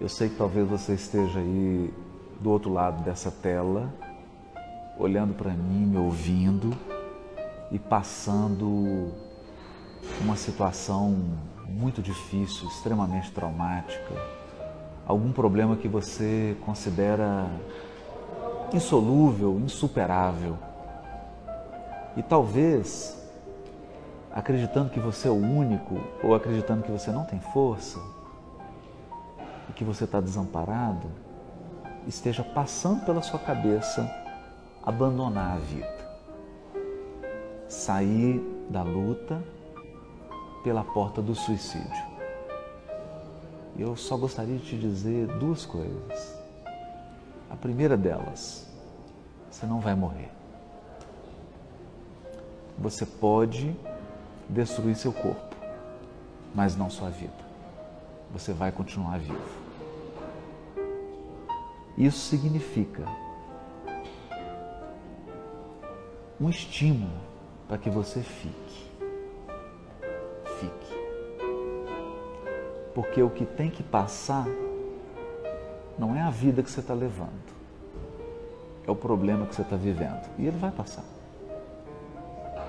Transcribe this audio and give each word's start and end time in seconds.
Eu 0.00 0.08
sei 0.08 0.30
que 0.30 0.36
talvez 0.36 0.66
você 0.66 0.94
esteja 0.94 1.40
aí 1.40 1.92
do 2.40 2.50
outro 2.50 2.72
lado 2.72 3.04
dessa 3.04 3.30
tela, 3.30 3.92
olhando 4.98 5.34
para 5.34 5.50
mim, 5.50 5.84
me 5.84 5.98
ouvindo 5.98 6.74
e 7.70 7.78
passando 7.78 9.12
uma 10.22 10.36
situação 10.36 11.22
muito 11.68 12.00
difícil, 12.00 12.66
extremamente 12.68 13.30
traumática, 13.30 14.14
algum 15.06 15.32
problema 15.32 15.76
que 15.76 15.86
você 15.86 16.56
considera 16.64 17.50
insolúvel, 18.72 19.60
insuperável. 19.60 20.56
E 22.16 22.22
talvez, 22.22 23.22
acreditando 24.32 24.88
que 24.88 24.98
você 24.98 25.28
é 25.28 25.30
o 25.30 25.34
único, 25.34 26.00
ou 26.24 26.34
acreditando 26.34 26.84
que 26.84 26.90
você 26.90 27.10
não 27.10 27.26
tem 27.26 27.38
força, 27.38 28.00
e 29.70 29.72
que 29.72 29.84
você 29.84 30.02
está 30.02 30.20
desamparado, 30.20 31.08
esteja 32.06 32.42
passando 32.42 33.04
pela 33.04 33.22
sua 33.22 33.38
cabeça 33.38 34.10
abandonar 34.82 35.56
a 35.56 35.58
vida. 35.60 36.10
Sair 37.68 38.40
da 38.68 38.82
luta 38.82 39.42
pela 40.64 40.82
porta 40.82 41.22
do 41.22 41.36
suicídio. 41.36 42.10
Eu 43.78 43.94
só 43.94 44.16
gostaria 44.16 44.58
de 44.58 44.64
te 44.64 44.76
dizer 44.76 45.28
duas 45.38 45.64
coisas. 45.64 46.36
A 47.48 47.54
primeira 47.54 47.96
delas, 47.96 48.68
você 49.50 49.66
não 49.66 49.78
vai 49.78 49.94
morrer. 49.94 50.30
Você 52.76 53.06
pode 53.06 53.76
destruir 54.48 54.96
seu 54.96 55.12
corpo, 55.12 55.54
mas 56.52 56.74
não 56.76 56.90
sua 56.90 57.08
vida. 57.08 57.49
Você 58.32 58.52
vai 58.52 58.70
continuar 58.70 59.18
vivo. 59.18 59.60
Isso 61.96 62.18
significa 62.18 63.04
um 66.40 66.48
estímulo 66.48 67.20
para 67.68 67.76
que 67.76 67.90
você 67.90 68.22
fique. 68.22 68.90
Fique. 70.58 71.00
Porque 72.94 73.22
o 73.22 73.30
que 73.30 73.44
tem 73.44 73.70
que 73.70 73.82
passar 73.82 74.46
não 75.98 76.16
é 76.16 76.22
a 76.22 76.30
vida 76.30 76.62
que 76.62 76.70
você 76.70 76.80
está 76.80 76.94
levando, 76.94 77.30
é 78.86 78.90
o 78.90 78.96
problema 78.96 79.44
que 79.46 79.54
você 79.54 79.62
está 79.62 79.76
vivendo. 79.76 80.26
E 80.38 80.46
ele 80.46 80.56
vai 80.56 80.70
passar. 80.70 81.04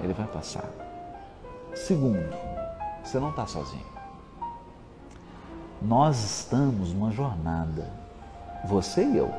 Ele 0.03 0.13
vai 0.13 0.28
passar. 0.28 0.69
Segundo, 1.73 2.35
você 3.03 3.19
não 3.19 3.30
está 3.30 3.47
sozinho. 3.47 4.00
Nós 5.81 6.23
estamos 6.23 6.93
numa 6.93 7.11
jornada 7.11 7.87
você 8.63 9.03
e 9.03 9.17
eu. 9.17 9.33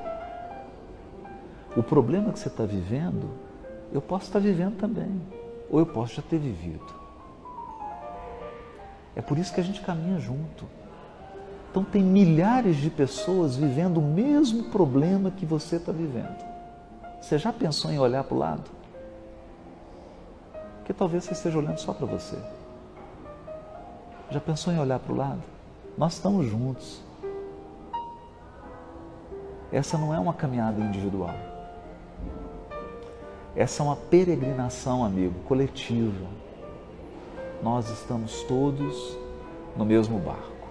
O 1.77 1.83
problema 1.83 2.33
que 2.33 2.39
você 2.39 2.49
está 2.49 2.65
vivendo, 2.65 3.31
eu 3.93 4.03
posso 4.03 4.27
estar 4.27 4.41
vivendo 4.41 4.77
também, 4.77 5.23
ou 5.71 5.79
eu 5.79 5.87
posso 5.87 6.17
já 6.17 6.23
ter 6.23 6.39
vivido. 6.39 6.93
É 9.15 9.23
por 9.23 9.39
isso 9.39 9.55
que 9.55 9.61
a 9.61 9.65
gente 9.65 9.81
caminha 9.83 10.19
junto. 10.19 10.67
Então, 11.71 11.85
tem 11.85 12.03
milhares 12.03 12.77
de 12.77 12.91
pessoas 12.91 13.57
vivendo 13.57 13.99
o 13.99 14.03
mesmo 14.03 14.65
problema 14.65 15.31
que 15.31 15.47
você 15.47 15.77
está 15.77 15.93
vivendo. 15.93 16.45
Você 17.21 17.39
já 17.39 17.53
pensou 17.53 17.91
em 17.91 17.99
olhar 17.99 18.25
para 18.25 18.35
o 18.35 18.39
lado? 18.39 18.71
Porque 20.79 20.93
talvez 20.93 21.25
você 21.25 21.33
esteja 21.33 21.57
olhando 21.57 21.79
só 21.79 21.95
para 21.95 22.05
você. 22.05 22.37
Já 24.29 24.41
pensou 24.41 24.73
em 24.73 24.79
olhar 24.79 24.99
para 24.99 25.13
o 25.13 25.17
lado? 25.17 25.43
Nós 25.97 26.15
estamos 26.15 26.47
juntos. 26.47 27.01
Essa 29.71 29.97
não 29.97 30.15
é 30.15 30.19
uma 30.19 30.35
caminhada 30.35 30.81
individual. 30.81 31.35
Essa 33.55 33.83
é 33.83 33.87
uma 33.87 33.97
peregrinação, 33.97 35.05
amigo, 35.05 35.39
coletiva. 35.41 36.27
Nós 37.63 37.89
estamos 37.91 38.43
todos 38.45 39.17
no 39.77 39.85
mesmo 39.85 40.19
barco. 40.19 40.69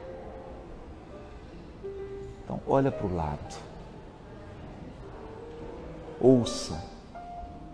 Então, 2.43 2.59
olha 2.67 2.91
para 2.91 3.07
o 3.07 3.15
lado. 3.15 3.55
Ouça. 6.19 6.83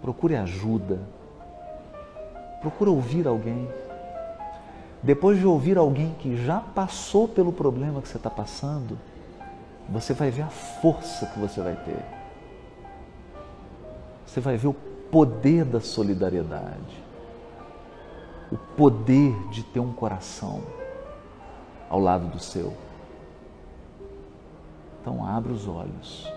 Procure 0.02 0.36
ajuda. 0.36 1.00
Procure 2.62 2.90
ouvir 2.90 3.28
alguém. 3.28 3.68
Depois 5.02 5.40
de 5.40 5.46
ouvir 5.46 5.78
alguém 5.78 6.16
que 6.20 6.36
já 6.44 6.60
passou 6.60 7.28
pelo 7.28 7.54
problema 7.54 8.02
que 8.02 8.08
você 8.08 8.18
está 8.18 8.30
passando, 8.30 8.98
você 9.90 10.14
vai 10.14 10.30
ver 10.30 10.42
a 10.42 10.50
força 10.50 11.28
que 11.28 11.40
você 11.40 11.62
vai 11.62 11.76
ter. 11.76 12.04
Você 14.26 14.42
vai 14.42 14.58
ver 14.58 14.68
o 14.68 14.74
poder 14.74 15.64
da 15.64 15.80
solidariedade, 15.80 17.04
o 18.52 18.58
poder 18.58 19.34
de 19.50 19.64
ter 19.64 19.80
um 19.80 19.94
coração 19.94 20.62
ao 21.90 22.00
lado 22.00 22.28
do 22.28 22.40
seu. 22.40 22.74
Então 25.00 25.26
abre 25.26 25.54
os 25.54 25.68
olhos. 25.68 26.32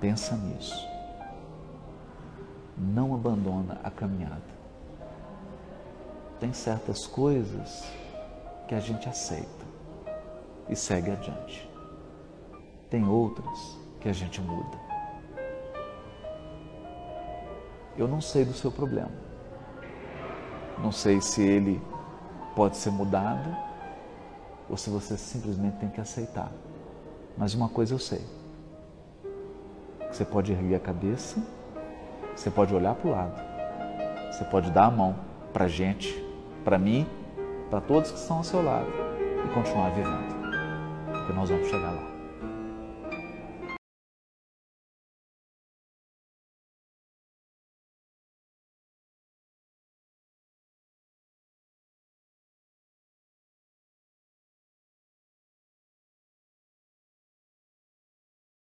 Pensa 0.00 0.36
nisso. 0.36 0.88
Não 2.76 3.14
abandona 3.14 3.78
a 3.84 3.90
caminhada. 3.90 4.63
Tem 6.40 6.52
certas 6.52 7.06
coisas 7.06 7.84
que 8.66 8.74
a 8.74 8.80
gente 8.80 9.08
aceita 9.08 9.64
e 10.68 10.76
segue 10.76 11.10
adiante. 11.10 11.68
Tem 12.90 13.06
outras 13.06 13.78
que 14.00 14.08
a 14.08 14.12
gente 14.12 14.40
muda. 14.40 14.78
Eu 17.96 18.08
não 18.08 18.20
sei 18.20 18.44
do 18.44 18.52
seu 18.52 18.72
problema. 18.72 19.12
Não 20.78 20.90
sei 20.90 21.20
se 21.20 21.42
ele 21.42 21.80
pode 22.56 22.76
ser 22.76 22.90
mudado 22.90 23.56
ou 24.68 24.76
se 24.76 24.90
você 24.90 25.16
simplesmente 25.16 25.76
tem 25.76 25.88
que 25.88 26.00
aceitar. 26.00 26.50
Mas 27.36 27.54
uma 27.54 27.68
coisa 27.68 27.94
eu 27.94 27.98
sei: 27.98 28.24
você 30.10 30.24
pode 30.24 30.52
erguer 30.52 30.76
a 30.76 30.80
cabeça, 30.80 31.42
você 32.34 32.50
pode 32.50 32.74
olhar 32.74 32.94
para 32.94 33.08
o 33.08 33.10
lado, 33.10 33.42
você 34.32 34.44
pode 34.44 34.70
dar 34.70 34.86
a 34.86 34.90
mão 34.90 35.16
para 35.52 35.66
a 35.66 35.68
gente, 35.68 36.23
para 36.64 36.78
mim, 36.78 37.06
para 37.70 37.80
todos 37.80 38.10
que 38.10 38.18
estão 38.18 38.38
ao 38.38 38.44
seu 38.44 38.62
lado 38.62 38.88
e 39.44 39.54
continuar 39.54 39.90
vivendo 39.90 40.34
porque 41.24 41.32
nós 41.32 41.48
vamos 41.48 41.68
chegar 41.68 41.90
lá. 41.90 42.13